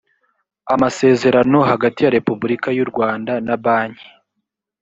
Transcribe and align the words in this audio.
amasezerano 0.73 1.57
hagati 1.71 1.99
ya 2.05 2.13
repubulika 2.17 2.67
y 2.77 2.79
u 2.85 2.87
rwanda 2.91 3.33
na 3.47 3.55
banki 3.63 4.07